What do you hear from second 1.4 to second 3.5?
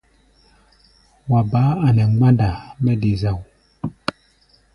baá a nɛ mgbánda mɛ́ de zao.